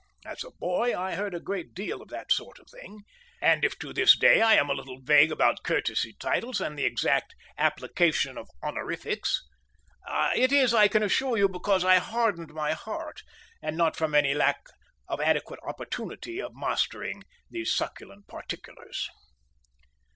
[0.25, 3.01] As a boy, I heard a great deal of that sort of thing,
[3.39, 6.75] and if to this day I am still a little vague about courtesy titles and
[6.75, 9.43] the exact application of honorifics,
[10.35, 13.21] it is, I can assure you, because I hardened my heart,
[13.61, 14.65] and not from any lack
[15.07, 17.21] of adequate opportunity of mastering
[17.51, 19.07] these succulent particulars.